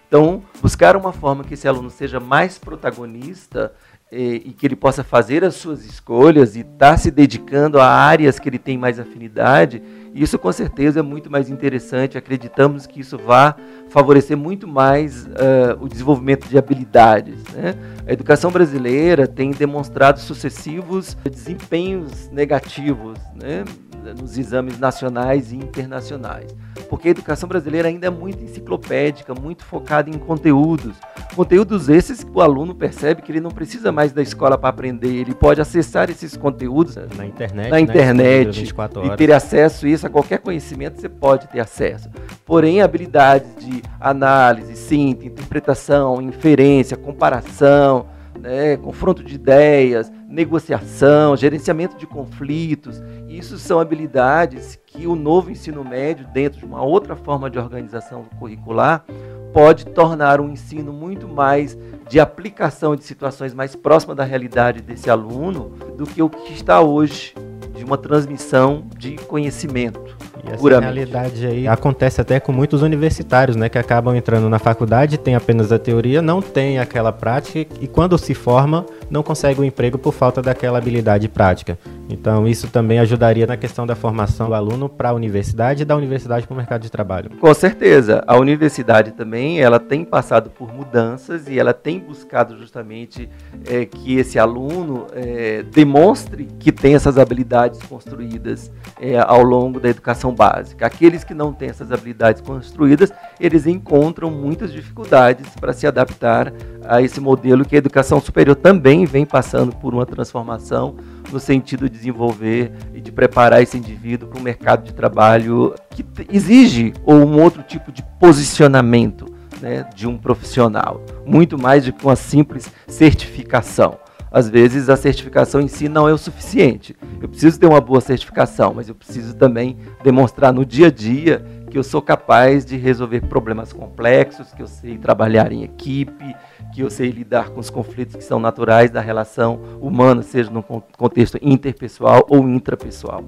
Então, 0.08 0.42
buscar 0.60 0.94
uma 0.96 1.12
forma 1.12 1.44
que 1.44 1.54
esse 1.54 1.66
aluno 1.66 1.88
seja 1.88 2.20
mais 2.20 2.58
protagonista 2.58 3.72
e, 4.10 4.42
e 4.46 4.52
que 4.52 4.66
ele 4.66 4.76
possa 4.76 5.02
fazer 5.02 5.42
as 5.42 5.54
suas 5.54 5.86
escolhas 5.86 6.54
e 6.54 6.60
estar 6.60 6.90
tá 6.90 6.96
se 6.98 7.10
dedicando 7.10 7.80
a 7.80 7.86
áreas 7.86 8.38
que 8.38 8.48
ele 8.48 8.58
tem 8.58 8.76
mais 8.76 8.98
afinidade, 9.00 9.82
isso 10.14 10.38
com 10.38 10.52
certeza 10.52 11.00
é 11.00 11.02
muito 11.02 11.30
mais 11.30 11.48
interessante. 11.48 12.18
Acreditamos 12.18 12.86
que 12.86 13.00
isso 13.00 13.16
vai 13.16 13.54
favorecer 13.88 14.36
muito 14.36 14.68
mais 14.68 15.26
uh, 15.26 15.78
o 15.80 15.88
desenvolvimento 15.88 16.48
de 16.48 16.58
habilidades. 16.58 17.42
Né? 17.54 17.74
A 18.06 18.12
educação 18.12 18.50
brasileira 18.50 19.26
tem 19.26 19.50
demonstrado 19.50 20.20
sucessivos 20.20 21.16
desempenhos 21.24 22.28
negativos 22.30 23.18
né? 23.34 23.64
Nos 24.02 24.36
exames 24.36 24.78
nacionais 24.78 25.52
e 25.52 25.56
internacionais 25.56 26.54
porque 26.92 27.08
a 27.08 27.10
educação 27.10 27.48
brasileira 27.48 27.88
ainda 27.88 28.08
é 28.08 28.10
muito 28.10 28.44
enciclopédica, 28.44 29.34
muito 29.34 29.64
focada 29.64 30.10
em 30.10 30.18
conteúdos. 30.18 30.94
Conteúdos 31.34 31.88
esses 31.88 32.22
que 32.22 32.30
o 32.30 32.42
aluno 32.42 32.74
percebe 32.74 33.22
que 33.22 33.32
ele 33.32 33.40
não 33.40 33.50
precisa 33.50 33.90
mais 33.90 34.12
da 34.12 34.20
escola 34.20 34.58
para 34.58 34.68
aprender, 34.68 35.08
ele 35.08 35.34
pode 35.34 35.58
acessar 35.58 36.10
esses 36.10 36.36
conteúdos 36.36 36.96
na 37.16 37.24
internet, 37.24 37.70
na 37.70 37.76
né? 37.76 37.80
internet 37.80 38.74
e 39.04 39.16
ter 39.16 39.32
acesso 39.32 39.86
a 39.86 39.88
isso, 39.88 40.06
a 40.06 40.10
qualquer 40.10 40.40
conhecimento 40.40 41.00
você 41.00 41.08
pode 41.08 41.48
ter 41.48 41.60
acesso. 41.60 42.10
Porém, 42.44 42.82
habilidades 42.82 43.48
de 43.56 43.82
análise, 43.98 44.76
síntese, 44.76 45.28
interpretação, 45.28 46.20
inferência, 46.20 46.94
comparação, 46.94 48.06
né, 48.40 48.76
confronto 48.76 49.22
de 49.22 49.34
ideias, 49.34 50.10
negociação, 50.28 51.36
gerenciamento 51.36 51.96
de 51.96 52.06
conflitos. 52.06 53.02
Isso 53.28 53.58
são 53.58 53.78
habilidades 53.78 54.78
que 54.86 55.06
o 55.06 55.14
novo 55.14 55.50
ensino 55.50 55.84
médio, 55.84 56.26
dentro 56.32 56.60
de 56.60 56.64
uma 56.64 56.82
outra 56.82 57.16
forma 57.16 57.50
de 57.50 57.58
organização 57.58 58.24
curricular, 58.38 59.04
pode 59.52 59.86
tornar 59.86 60.40
um 60.40 60.50
ensino 60.50 60.92
muito 60.92 61.28
mais 61.28 61.76
de 62.08 62.18
aplicação 62.18 62.96
de 62.96 63.04
situações 63.04 63.52
mais 63.52 63.76
próximas 63.76 64.16
da 64.16 64.24
realidade 64.24 64.80
desse 64.80 65.10
aluno 65.10 65.70
do 65.96 66.06
que 66.06 66.22
o 66.22 66.30
que 66.30 66.52
está 66.52 66.80
hoje 66.80 67.34
de 67.74 67.84
uma 67.84 67.98
transmissão 67.98 68.86
de 68.96 69.16
conhecimento. 69.16 70.16
E 70.44 70.48
essa 70.48 70.58
puramente. 70.58 70.94
realidade 70.94 71.46
aí 71.46 71.68
acontece 71.68 72.20
até 72.20 72.40
com 72.40 72.52
muitos 72.52 72.82
universitários, 72.82 73.56
né, 73.56 73.68
que 73.68 73.78
acabam 73.78 74.14
entrando 74.14 74.48
na 74.48 74.58
faculdade, 74.58 75.18
tem 75.18 75.34
apenas 75.34 75.70
a 75.70 75.78
teoria, 75.78 76.20
não 76.20 76.42
tem 76.42 76.78
aquela 76.78 77.12
prática 77.12 77.74
e 77.80 77.86
quando 77.86 78.18
se 78.18 78.34
forma 78.34 78.84
não 79.12 79.22
consegue 79.22 79.60
o 79.60 79.62
um 79.62 79.66
emprego 79.66 79.98
por 79.98 80.14
falta 80.14 80.40
daquela 80.40 80.78
habilidade 80.78 81.28
prática. 81.28 81.78
Então 82.08 82.48
isso 82.48 82.68
também 82.68 82.98
ajudaria 82.98 83.46
na 83.46 83.58
questão 83.58 83.86
da 83.86 83.94
formação 83.94 84.48
do 84.48 84.54
aluno 84.54 84.88
para 84.88 85.10
a 85.10 85.12
universidade 85.12 85.82
e 85.82 85.84
da 85.84 85.94
universidade 85.94 86.46
para 86.46 86.54
o 86.54 86.56
mercado 86.56 86.80
de 86.80 86.90
trabalho. 86.90 87.30
Com 87.38 87.52
certeza, 87.52 88.24
a 88.26 88.38
universidade 88.38 89.12
também 89.12 89.60
ela 89.60 89.78
tem 89.78 90.02
passado 90.02 90.48
por 90.48 90.72
mudanças 90.72 91.46
e 91.46 91.58
ela 91.58 91.74
tem 91.74 91.98
buscado 91.98 92.56
justamente 92.56 93.28
é, 93.68 93.84
que 93.84 94.16
esse 94.16 94.38
aluno 94.38 95.06
é, 95.12 95.62
demonstre 95.62 96.48
que 96.58 96.72
tem 96.72 96.94
essas 96.94 97.18
habilidades 97.18 97.82
construídas 97.82 98.72
é, 98.98 99.18
ao 99.18 99.42
longo 99.42 99.78
da 99.78 99.90
educação 99.90 100.34
básica. 100.34 100.86
Aqueles 100.86 101.22
que 101.22 101.34
não 101.34 101.52
têm 101.52 101.68
essas 101.68 101.92
habilidades 101.92 102.40
construídas, 102.40 103.12
eles 103.38 103.66
encontram 103.66 104.30
muitas 104.30 104.72
dificuldades 104.72 105.46
para 105.60 105.74
se 105.74 105.86
adaptar 105.86 106.50
a 106.86 107.02
esse 107.02 107.20
modelo 107.20 107.64
que 107.64 107.74
a 107.74 107.78
educação 107.78 108.20
superior 108.20 108.56
também 108.56 109.01
vem 109.06 109.24
passando 109.24 109.74
por 109.74 109.94
uma 109.94 110.06
transformação 110.06 110.96
no 111.30 111.40
sentido 111.40 111.88
de 111.88 111.96
desenvolver 111.96 112.72
e 112.94 113.00
de 113.00 113.10
preparar 113.10 113.62
esse 113.62 113.76
indivíduo 113.76 114.28
para 114.28 114.40
um 114.40 114.42
mercado 114.42 114.84
de 114.84 114.92
trabalho 114.92 115.74
que 115.90 116.04
exige 116.30 116.92
ou 117.04 117.16
um 117.16 117.40
outro 117.40 117.62
tipo 117.62 117.90
de 117.90 118.02
posicionamento 118.20 119.26
né, 119.60 119.88
de 119.94 120.06
um 120.06 120.18
profissional, 120.18 121.00
muito 121.24 121.58
mais 121.58 121.84
do 121.84 121.92
que 121.92 122.04
uma 122.04 122.16
simples 122.16 122.70
certificação 122.86 123.98
às 124.32 124.48
vezes 124.48 124.88
a 124.88 124.96
certificação 124.96 125.60
em 125.60 125.68
si 125.68 125.88
não 125.88 126.08
é 126.08 126.12
o 126.12 126.18
suficiente. 126.18 126.96
Eu 127.20 127.28
preciso 127.28 127.60
ter 127.60 127.66
uma 127.66 127.80
boa 127.80 128.00
certificação, 128.00 128.72
mas 128.74 128.88
eu 128.88 128.94
preciso 128.94 129.34
também 129.34 129.76
demonstrar 130.02 130.52
no 130.52 130.64
dia 130.64 130.86
a 130.86 130.90
dia 130.90 131.44
que 131.72 131.78
eu 131.78 131.82
sou 131.82 132.02
capaz 132.02 132.66
de 132.66 132.76
resolver 132.76 133.22
problemas 133.22 133.72
complexos, 133.72 134.52
que 134.52 134.62
eu 134.62 134.66
sei 134.66 134.98
trabalhar 134.98 135.50
em 135.52 135.62
equipe, 135.62 136.36
que 136.70 136.82
eu 136.82 136.90
sei 136.90 137.08
lidar 137.08 137.48
com 137.48 137.60
os 137.60 137.70
conflitos 137.70 138.14
que 138.14 138.22
são 138.22 138.38
naturais 138.38 138.90
da 138.90 139.00
relação 139.00 139.58
humana, 139.80 140.20
seja 140.20 140.50
no 140.50 140.62
contexto 140.62 141.38
interpessoal 141.40 142.26
ou 142.28 142.46
intrapessoal. 142.46 143.24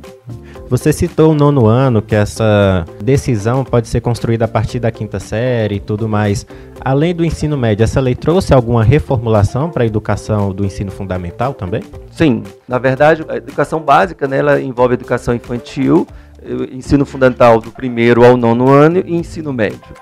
Você 0.68 0.92
citou 0.92 1.32
o 1.32 1.34
nono 1.34 1.64
ano, 1.66 2.02
que 2.02 2.14
essa 2.14 2.84
decisão 3.02 3.64
pode 3.64 3.88
ser 3.88 4.02
construída 4.02 4.44
a 4.44 4.48
partir 4.48 4.78
da 4.78 4.90
quinta 4.90 5.18
série 5.18 5.76
e 5.76 5.80
tudo 5.80 6.06
mais. 6.06 6.46
Além 6.82 7.14
do 7.14 7.24
ensino 7.24 7.56
médio, 7.56 7.82
essa 7.82 7.98
lei 7.98 8.14
trouxe 8.14 8.52
alguma 8.52 8.84
reformulação 8.84 9.70
para 9.70 9.84
a 9.84 9.86
educação 9.86 10.52
do 10.52 10.66
ensino 10.66 10.90
fundamental 10.90 11.54
também? 11.54 11.82
Sim, 12.10 12.42
na 12.68 12.78
verdade, 12.78 13.24
a 13.26 13.38
educação 13.38 13.80
básica, 13.80 14.28
né, 14.28 14.36
ela 14.38 14.60
envolve 14.60 14.92
a 14.92 14.96
educação 14.96 15.34
infantil, 15.34 16.06
ensino 16.70 17.04
fundamental 17.06 17.60
do 17.60 17.70
primeiro 17.70 18.24
ao 18.24 18.36
nono 18.36 18.70
ano 18.70 18.98
e 19.04 19.14
ensino 19.14 19.52
médio. 19.52 19.94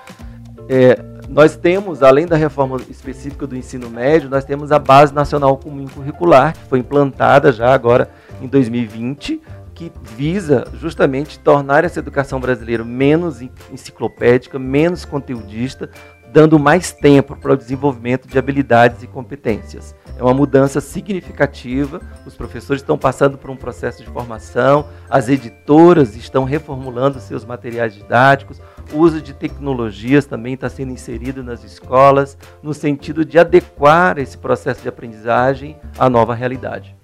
É, 0.69 0.99
nós 1.29 1.57
temos, 1.57 2.03
além 2.03 2.27
da 2.27 2.37
reforma 2.37 2.77
específica 2.91 3.47
do 3.47 3.57
ensino 3.57 3.89
médio, 3.89 4.29
nós 4.29 4.45
temos 4.45 4.71
a 4.71 4.79
Base 4.79 5.15
Nacional 5.15 5.57
Comum 5.57 5.87
Curricular, 5.87 6.53
que 6.53 6.69
foi 6.69 6.79
implantada 6.79 7.51
já 7.53 7.73
agora 7.73 8.11
em 8.41 8.47
2020, 8.47 9.41
que 9.75 9.91
visa 10.15 10.65
justamente 10.75 11.39
tornar 11.39 11.85
essa 11.85 11.99
educação 11.99 12.39
brasileira 12.39 12.85
menos 12.85 13.41
enciclopédica, 13.73 14.59
menos 14.59 15.05
conteudista, 15.05 15.89
dando 16.33 16.59
mais 16.59 16.93
tempo 16.93 17.37
para 17.37 17.53
o 17.53 17.57
desenvolvimento 17.57 18.27
de 18.27 18.39
habilidades 18.39 19.03
e 19.03 19.07
competências. 19.07 19.95
É 20.19 20.23
uma 20.23 20.33
mudança 20.33 20.81
significativa. 20.81 22.01
Os 22.25 22.35
professores 22.35 22.81
estão 22.83 22.97
passando 22.97 23.37
por 23.37 23.51
um 23.51 23.57
processo 23.57 24.03
de 24.03 24.11
formação, 24.11 24.87
as 25.11 25.29
editoras 25.29 26.17
estão 26.17 26.45
reformulando 26.45 27.21
seus 27.21 27.45
materiais 27.45 27.95
didáticos, 27.95 28.61
o 28.93 28.99
uso 28.99 29.21
de 29.21 29.33
tecnologias 29.33 30.27
também 30.27 30.55
está 30.55 30.69
sendo 30.69 30.93
inserido 30.93 31.43
nas 31.43 31.65
escolas, 31.65 32.37
no 32.63 32.75
sentido 32.75 33.25
de 33.25 33.39
adequar 33.39 34.19
esse 34.19 34.37
processo 34.37 34.83
de 34.83 34.89
aprendizagem 34.89 35.77
à 35.99 36.09
nova 36.09 36.35
realidade. 36.35 36.95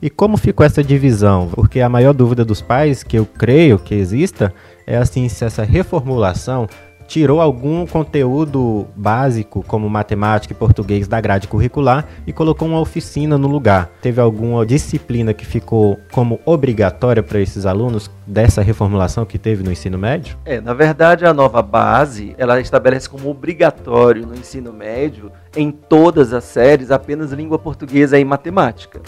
E 0.00 0.10
como 0.10 0.36
ficou 0.36 0.64
essa 0.64 0.82
divisão? 0.82 1.48
Porque 1.48 1.80
a 1.80 1.88
maior 1.88 2.12
dúvida 2.12 2.44
dos 2.44 2.60
pais, 2.60 3.02
que 3.02 3.18
eu 3.18 3.26
creio 3.26 3.78
que 3.78 3.94
exista, 3.94 4.52
é 4.86 4.96
assim 4.96 5.28
se 5.28 5.44
essa 5.44 5.62
reformulação 5.62 6.68
tirou 7.06 7.40
algum 7.40 7.86
conteúdo 7.86 8.86
básico, 8.96 9.64
como 9.66 9.88
matemática 9.88 10.52
e 10.52 10.56
português, 10.56 11.06
da 11.06 11.20
grade 11.20 11.48
curricular 11.48 12.06
e 12.26 12.32
colocou 12.32 12.68
uma 12.68 12.80
oficina 12.80 13.36
no 13.38 13.48
lugar. 13.48 13.90
Teve 14.00 14.20
alguma 14.20 14.64
disciplina 14.64 15.32
que 15.32 15.44
ficou 15.44 15.98
como 16.12 16.40
obrigatória 16.44 17.22
para 17.22 17.40
esses 17.40 17.66
alunos 17.66 18.10
dessa 18.26 18.62
reformulação 18.62 19.24
que 19.24 19.38
teve 19.38 19.62
no 19.62 19.70
ensino 19.70 19.98
médio? 19.98 20.36
É, 20.44 20.60
na 20.60 20.74
verdade, 20.74 21.24
a 21.24 21.34
nova 21.34 21.62
base 21.62 22.34
ela 22.38 22.60
estabelece 22.60 23.08
como 23.08 23.30
obrigatório 23.30 24.26
no 24.26 24.34
ensino 24.34 24.72
médio, 24.72 25.30
em 25.56 25.70
todas 25.70 26.32
as 26.32 26.44
séries, 26.44 26.90
apenas 26.90 27.32
língua 27.32 27.58
portuguesa 27.58 28.18
e 28.18 28.24
matemática. 28.24 29.00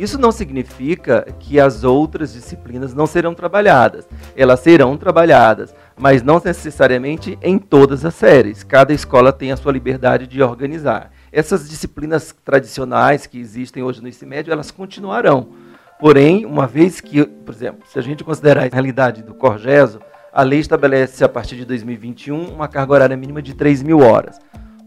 Isso 0.00 0.18
não 0.18 0.32
significa 0.32 1.26
que 1.38 1.60
as 1.60 1.84
outras 1.84 2.32
disciplinas 2.32 2.94
não 2.94 3.06
serão 3.06 3.34
trabalhadas. 3.34 4.08
Elas 4.34 4.60
serão 4.60 4.96
trabalhadas, 4.96 5.74
mas 5.94 6.22
não 6.22 6.40
necessariamente 6.42 7.38
em 7.42 7.58
todas 7.58 8.02
as 8.02 8.14
séries. 8.14 8.64
Cada 8.64 8.94
escola 8.94 9.30
tem 9.30 9.52
a 9.52 9.58
sua 9.58 9.72
liberdade 9.72 10.26
de 10.26 10.42
organizar. 10.42 11.12
Essas 11.30 11.68
disciplinas 11.68 12.34
tradicionais 12.42 13.26
que 13.26 13.38
existem 13.38 13.82
hoje 13.82 14.00
no 14.00 14.08
ensino 14.08 14.30
médio, 14.30 14.50
elas 14.50 14.70
continuarão. 14.70 15.50
Porém, 15.98 16.46
uma 16.46 16.66
vez 16.66 17.02
que, 17.02 17.22
por 17.26 17.54
exemplo, 17.54 17.86
se 17.86 17.98
a 17.98 18.02
gente 18.02 18.24
considerar 18.24 18.64
a 18.64 18.70
realidade 18.72 19.22
do 19.22 19.34
Corgeso, 19.34 20.00
a 20.32 20.42
lei 20.42 20.60
estabelece 20.60 21.22
a 21.22 21.28
partir 21.28 21.56
de 21.56 21.66
2021 21.66 22.54
uma 22.54 22.68
carga 22.68 22.94
horária 22.94 23.16
mínima 23.18 23.42
de 23.42 23.52
3 23.52 23.82
mil 23.82 23.98
horas. 23.98 24.38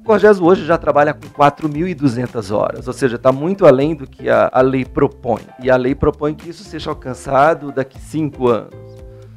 O 0.05 0.45
hoje 0.45 0.65
já 0.65 0.77
trabalha 0.77 1.13
com 1.13 1.27
4.200 1.29 2.53
horas, 2.53 2.87
ou 2.87 2.93
seja, 2.93 3.15
está 3.15 3.31
muito 3.31 3.65
além 3.65 3.95
do 3.95 4.05
que 4.05 4.29
a, 4.29 4.49
a 4.51 4.59
lei 4.59 4.83
propõe. 4.83 5.43
E 5.61 5.71
a 5.71 5.77
lei 5.77 5.95
propõe 5.95 6.35
que 6.35 6.49
isso 6.49 6.63
seja 6.65 6.89
alcançado 6.89 7.71
daqui 7.71 7.97
cinco 7.97 8.49
anos. 8.49 8.75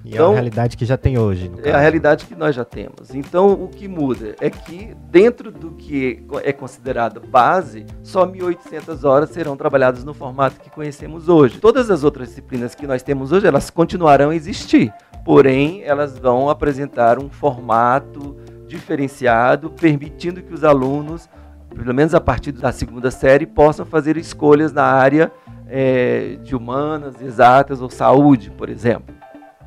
E 0.05 0.11
então, 0.11 0.11
é 0.11 0.11
a 0.11 0.15
então, 0.15 0.33
realidade 0.35 0.77
que 0.77 0.85
já 0.85 0.97
tem 0.97 1.19
hoje. 1.19 1.51
É 1.63 1.71
a 1.71 1.79
realidade 1.79 2.27
que 2.27 2.35
nós 2.35 2.55
já 2.55 2.65
temos. 2.65 3.15
Então, 3.15 3.53
o 3.53 3.69
que 3.69 3.87
muda 3.87 4.35
é 4.41 4.51
que, 4.51 4.93
dentro 5.09 5.53
do 5.53 5.71
que 5.73 6.25
é 6.43 6.53
considerado 6.53 7.21
base, 7.21 7.87
só 8.03 8.27
1.800 8.27 9.05
horas 9.05 9.31
serão 9.31 9.57
trabalhadas 9.57 10.03
no 10.03 10.15
formato 10.15 10.61
que 10.61 10.71
conhecemos 10.71 11.29
hoje. 11.29 11.59
Todas 11.61 11.91
as 11.91 12.03
outras 12.03 12.29
disciplinas 12.29 12.75
que 12.75 12.87
nós 12.89 13.05
temos 13.05 13.31
hoje, 13.31 13.47
elas 13.47 13.71
continuarão 13.71 14.31
a 14.31 14.37
existir. 14.37 14.93
Porém, 15.25 15.83
elas 15.83 16.17
vão 16.19 16.49
apresentar 16.49 17.19
um 17.19 17.29
formato 17.29 18.26
diferenciado, 18.67 19.71
permitindo 19.71 20.43
que 20.43 20.53
os 20.53 20.65
alunos, 20.65 21.29
pelo 21.75 21.95
menos 21.95 22.15
a 22.15 22.21
partir 22.21 22.53
da 22.53 22.73
segunda 22.73 23.11
série, 23.11 23.47
possam 23.47 23.87
fazer 23.87 24.17
escolhas 24.17 24.73
na 24.73 24.85
área 24.85 25.31
é, 25.69 26.39
de 26.43 26.55
humanas, 26.55 27.21
exatas 27.21 27.81
ou 27.81 27.91
saúde, 27.91 28.51
por 28.51 28.69
exemplo. 28.69 29.15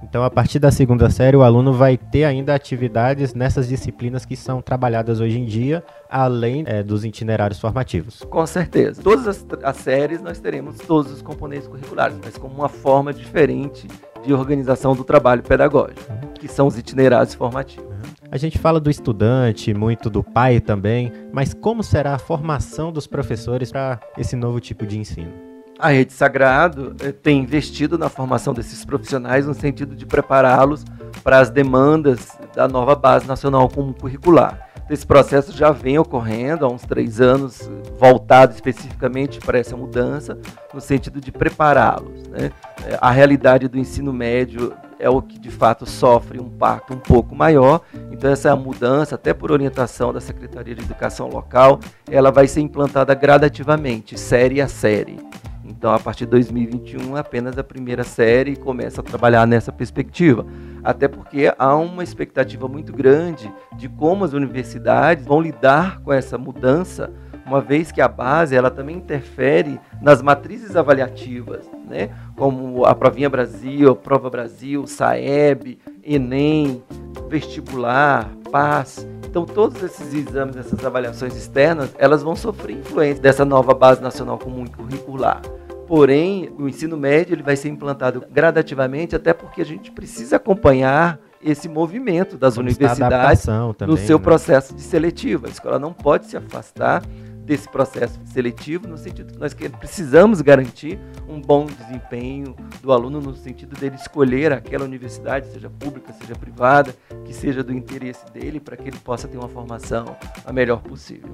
Então, 0.01 0.23
a 0.23 0.29
partir 0.29 0.59
da 0.59 0.71
segunda 0.71 1.09
série, 1.09 1.35
o 1.35 1.43
aluno 1.43 1.73
vai 1.73 1.97
ter 1.97 2.23
ainda 2.23 2.55
atividades 2.55 3.33
nessas 3.33 3.67
disciplinas 3.67 4.25
que 4.25 4.35
são 4.35 4.61
trabalhadas 4.61 5.19
hoje 5.19 5.37
em 5.37 5.45
dia, 5.45 5.83
além 6.09 6.63
é, 6.65 6.81
dos 6.81 7.03
itinerários 7.03 7.59
formativos. 7.59 8.21
Com 8.29 8.45
certeza. 8.47 9.03
Todas 9.03 9.27
as, 9.27 9.45
as, 9.61 9.77
séries 9.77 10.21
nós 10.21 10.39
teremos 10.39 10.77
todos 10.77 11.11
os 11.11 11.21
componentes 11.21 11.67
curriculares, 11.67 12.17
mas 12.23 12.37
como 12.37 12.55
uma 12.55 12.69
forma 12.69 13.13
diferente 13.13 13.87
de 14.25 14.33
organização 14.33 14.95
do 14.95 15.03
trabalho 15.03 15.43
pedagógico, 15.43 16.11
uhum. 16.11 16.33
que 16.33 16.47
são 16.47 16.67
os 16.67 16.77
itinerários 16.77 17.33
formativos. 17.33 17.88
A 18.31 18.37
gente 18.37 18.59
fala 18.59 18.79
do 18.79 18.89
estudante, 18.89 19.73
muito 19.73 20.09
do 20.09 20.23
pai 20.23 20.59
também, 20.59 21.11
mas 21.33 21.53
como 21.53 21.81
será 21.81 22.13
a 22.13 22.19
formação 22.19 22.91
dos 22.91 23.07
professores 23.07 23.71
para 23.71 23.99
esse 24.17 24.35
novo 24.35 24.59
tipo 24.59 24.85
de 24.85 24.99
ensino? 24.99 25.49
a 25.79 25.87
Rede 25.87 26.11
Sagrado 26.11 26.93
eh, 26.99 27.13
tem 27.13 27.39
investido 27.39 27.97
na 27.97 28.09
formação 28.09 28.53
desses 28.53 28.83
profissionais 28.83 29.47
no 29.47 29.53
sentido 29.53 29.95
de 29.95 30.05
prepará-los 30.05 30.83
para 31.23 31.39
as 31.39 31.49
demandas 31.49 32.37
da 32.53 32.67
nova 32.67 32.95
Base 32.95 33.25
Nacional 33.25 33.69
Comum 33.69 33.93
Curricular. 33.93 34.67
Esse 34.89 35.07
processo 35.07 35.55
já 35.55 35.71
vem 35.71 35.97
ocorrendo 35.97 36.65
há 36.65 36.69
uns 36.69 36.81
três 36.81 37.21
anos, 37.21 37.71
voltado 37.97 38.53
especificamente 38.53 39.39
para 39.39 39.57
essa 39.57 39.77
mudança, 39.77 40.37
no 40.73 40.81
sentido 40.81 41.21
de 41.21 41.31
prepará-los. 41.31 42.27
Né? 42.27 42.51
Eh, 42.85 42.97
a 42.99 43.09
realidade 43.09 43.69
do 43.69 43.79
ensino 43.79 44.11
médio 44.11 44.73
é 44.99 45.09
o 45.09 45.21
que 45.21 45.39
de 45.39 45.49
fato 45.49 45.85
sofre 45.85 46.39
um 46.39 46.47
impacto 46.47 46.93
um 46.93 46.99
pouco 46.99 47.33
maior. 47.33 47.81
Então 48.11 48.29
essa 48.29 48.55
mudança, 48.55 49.15
até 49.15 49.33
por 49.33 49.51
orientação 49.51 50.11
da 50.11 50.19
Secretaria 50.19 50.75
de 50.75 50.83
Educação 50.83 51.29
Local, 51.29 51.79
ela 52.11 52.31
vai 52.31 52.47
ser 52.47 52.61
implantada 52.61 53.13
gradativamente, 53.15 54.19
série 54.19 54.61
a 54.61 54.67
série. 54.67 55.17
Então, 55.63 55.93
a 55.93 55.99
partir 55.99 56.25
de 56.25 56.31
2021, 56.31 57.15
apenas 57.15 57.57
a 57.57 57.63
primeira 57.63 58.03
série 58.03 58.55
começa 58.55 59.01
a 59.01 59.03
trabalhar 59.03 59.45
nessa 59.45 59.71
perspectiva. 59.71 60.45
Até 60.83 61.07
porque 61.07 61.53
há 61.57 61.75
uma 61.75 62.03
expectativa 62.03 62.67
muito 62.67 62.91
grande 62.91 63.53
de 63.77 63.87
como 63.87 64.25
as 64.25 64.33
universidades 64.33 65.25
vão 65.25 65.39
lidar 65.39 66.01
com 66.01 66.11
essa 66.11 66.37
mudança, 66.37 67.11
uma 67.49 67.61
vez 67.61 67.91
que 67.91 67.99
a 67.99 68.07
base 68.07 68.55
ela 68.55 68.69
também 68.69 68.97
interfere 68.97 69.79
nas 69.99 70.21
matrizes 70.21 70.75
avaliativas, 70.75 71.67
né? 71.89 72.11
como 72.35 72.85
a 72.85 72.93
Provinha 72.93 73.27
Brasil, 73.27 73.95
Prova 73.95 74.29
Brasil, 74.29 74.85
SAEB, 74.85 75.79
Enem, 76.03 76.83
vestibular, 77.27 78.29
PAS. 78.51 79.07
Então, 79.27 79.45
todos 79.45 79.81
esses 79.81 80.13
exames, 80.13 80.55
essas 80.57 80.85
avaliações 80.85 81.35
externas, 81.35 81.89
elas 81.97 82.21
vão 82.21 82.35
sofrer 82.35 82.77
influência 82.77 83.21
dessa 83.21 83.43
nova 83.43 83.73
base 83.73 83.99
nacional 83.99 84.37
comum 84.37 84.65
e 84.65 84.69
curricular. 84.69 85.41
Porém, 85.87 86.51
o 86.55 86.69
ensino 86.69 86.95
médio 86.95 87.33
ele 87.33 87.41
vai 87.41 87.55
ser 87.55 87.69
implantado 87.69 88.23
gradativamente, 88.31 89.15
até 89.15 89.33
porque 89.33 89.59
a 89.59 89.65
gente 89.65 89.91
precisa 89.91 90.35
acompanhar 90.35 91.19
esse 91.41 91.67
movimento 91.67 92.37
das 92.37 92.57
universidades 92.57 93.43
também, 93.43 93.75
no 93.87 93.97
seu 93.97 94.17
né? 94.17 94.23
processo 94.23 94.75
de 94.75 94.81
seletivo. 94.81 95.47
A 95.47 95.49
escola 95.49 95.79
não 95.79 95.93
pode 95.93 96.27
se 96.27 96.37
afastar 96.37 97.01
desse 97.49 97.67
processo 97.67 98.19
seletivo, 98.25 98.87
no 98.87 98.95
sentido 98.95 99.33
que 99.33 99.39
nós 99.39 99.55
precisamos 99.55 100.39
garantir 100.39 100.99
um 101.27 101.41
bom 101.41 101.65
desempenho 101.65 102.55
do 102.79 102.91
aluno, 102.91 103.19
no 103.19 103.33
sentido 103.33 103.75
dele 103.75 103.95
escolher 103.95 104.53
aquela 104.53 104.85
universidade, 104.85 105.47
seja 105.47 105.67
pública, 105.67 106.13
seja 106.13 106.35
privada, 106.35 106.93
que 107.25 107.33
seja 107.33 107.63
do 107.63 107.73
interesse 107.73 108.23
dele, 108.31 108.59
para 108.59 108.77
que 108.77 108.87
ele 108.87 108.99
possa 108.99 109.27
ter 109.27 109.35
uma 109.35 109.49
formação 109.49 110.15
a 110.45 110.53
melhor 110.53 110.83
possível. 110.83 111.27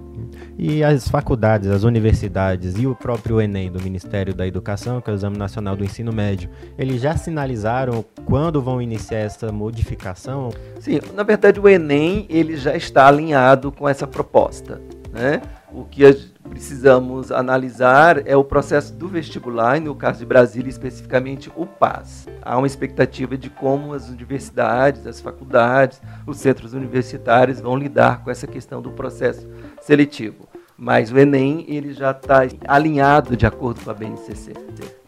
E 0.57 0.81
as 0.81 1.09
faculdades, 1.09 1.69
as 1.69 1.83
universidades 1.83 2.75
e 2.77 2.87
o 2.87 2.95
próprio 2.95 3.41
Enem 3.41 3.69
do 3.69 3.83
Ministério 3.83 4.33
da 4.33 4.47
Educação, 4.47 5.01
que 5.01 5.09
é 5.09 5.13
o 5.13 5.17
Exame 5.17 5.37
Nacional 5.37 5.75
do 5.75 5.83
Ensino 5.83 6.13
Médio, 6.13 6.49
eles 6.77 7.01
já 7.01 7.17
sinalizaram 7.17 8.05
quando 8.23 8.61
vão 8.61 8.81
iniciar 8.81 9.19
essa 9.19 9.51
modificação? 9.51 10.49
Sim, 10.79 11.01
na 11.13 11.23
verdade 11.23 11.59
o 11.59 11.67
Enem 11.67 12.25
ele 12.29 12.55
já 12.55 12.73
está 12.73 13.05
alinhado 13.05 13.69
com 13.69 13.89
essa 13.89 14.07
proposta. 14.07 14.81
Né? 15.11 15.41
O 15.71 15.83
que 15.83 16.03
precisamos 16.49 17.31
analisar 17.31 18.27
é 18.27 18.35
o 18.35 18.43
processo 18.43 18.93
do 18.93 19.07
vestibular, 19.07 19.77
e 19.77 19.79
no 19.79 19.95
caso 19.95 20.19
de 20.19 20.25
Brasília, 20.25 20.69
especificamente 20.69 21.51
o 21.55 21.65
PAS. 21.65 22.27
Há 22.41 22.57
uma 22.57 22.67
expectativa 22.67 23.37
de 23.37 23.49
como 23.49 23.93
as 23.93 24.09
universidades, 24.09 25.05
as 25.05 25.19
faculdades, 25.19 26.01
os 26.25 26.37
centros 26.37 26.73
universitários 26.73 27.59
vão 27.59 27.75
lidar 27.75 28.23
com 28.23 28.31
essa 28.31 28.47
questão 28.47 28.81
do 28.81 28.91
processo 28.91 29.47
seletivo. 29.81 30.47
Mas 30.77 31.11
o 31.11 31.17
Enem 31.17 31.65
ele 31.69 31.93
já 31.93 32.11
está 32.11 32.41
alinhado 32.67 33.35
de 33.35 33.45
acordo 33.45 33.81
com 33.81 33.89
a 33.89 33.93
BNCC. 33.93 34.53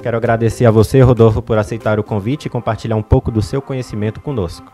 Quero 0.02 0.18
agradecer 0.18 0.66
a 0.66 0.72
você, 0.72 1.02
Rodolfo, 1.02 1.42
por 1.42 1.58
aceitar 1.58 2.00
o 2.00 2.04
convite 2.04 2.46
e 2.46 2.50
compartilhar 2.50 2.96
um 2.96 3.04
pouco 3.04 3.30
do 3.30 3.42
seu 3.42 3.62
conhecimento 3.62 4.22
conosco. 4.22 4.72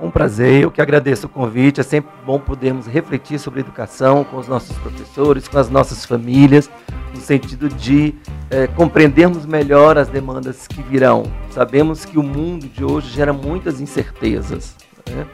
Um 0.00 0.10
prazer, 0.10 0.62
eu 0.62 0.70
que 0.70 0.82
agradeço 0.82 1.26
o 1.26 1.28
convite. 1.28 1.80
É 1.80 1.82
sempre 1.82 2.10
bom 2.24 2.38
podermos 2.38 2.86
refletir 2.86 3.38
sobre 3.38 3.60
educação 3.60 4.24
com 4.24 4.36
os 4.36 4.46
nossos 4.46 4.76
professores, 4.78 5.48
com 5.48 5.58
as 5.58 5.70
nossas 5.70 6.04
famílias, 6.04 6.70
no 7.14 7.20
sentido 7.20 7.68
de 7.68 8.14
é, 8.50 8.66
compreendermos 8.66 9.46
melhor 9.46 9.96
as 9.96 10.08
demandas 10.08 10.66
que 10.66 10.82
virão. 10.82 11.24
Sabemos 11.50 12.04
que 12.04 12.18
o 12.18 12.22
mundo 12.22 12.68
de 12.68 12.84
hoje 12.84 13.08
gera 13.10 13.32
muitas 13.32 13.80
incertezas, 13.80 14.76
né? 15.08 15.26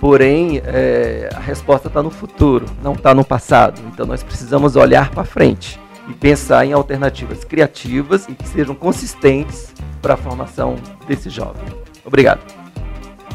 porém 0.00 0.60
é, 0.64 1.30
a 1.32 1.38
resposta 1.38 1.86
está 1.86 2.02
no 2.02 2.10
futuro, 2.10 2.66
não 2.82 2.94
está 2.94 3.14
no 3.14 3.24
passado. 3.24 3.80
Então 3.92 4.04
nós 4.04 4.22
precisamos 4.24 4.74
olhar 4.74 5.10
para 5.10 5.24
frente 5.24 5.78
e 6.08 6.12
pensar 6.12 6.66
em 6.66 6.72
alternativas 6.72 7.44
criativas 7.44 8.28
e 8.28 8.34
que 8.34 8.48
sejam 8.48 8.74
consistentes 8.74 9.72
para 10.02 10.14
a 10.14 10.16
formação 10.16 10.74
desse 11.06 11.30
jovem. 11.30 11.62
Obrigado. 12.04 12.61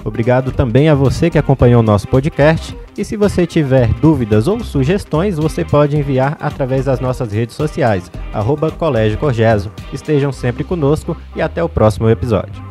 Obrigado 0.07 0.53
também 0.53 0.87
a 0.87 0.95
você 0.95 1.29
que 1.29 1.37
acompanhou 1.37 1.81
o 1.81 1.85
nosso 1.85 2.07
podcast. 2.07 2.73
E 2.97 3.03
se 3.03 3.17
você 3.17 3.45
tiver 3.45 3.93
dúvidas 3.95 4.47
ou 4.47 4.63
sugestões, 4.63 5.35
você 5.35 5.65
pode 5.65 5.97
enviar 5.97 6.37
através 6.39 6.85
das 6.85 7.01
nossas 7.01 7.33
redes 7.33 7.57
sociais, 7.57 8.09
arroba 8.31 8.71
Colégio 8.71 9.17
Corgeso. 9.17 9.69
Estejam 9.91 10.31
sempre 10.31 10.63
conosco 10.63 11.15
e 11.35 11.41
até 11.41 11.61
o 11.61 11.67
próximo 11.67 12.09
episódio. 12.09 12.63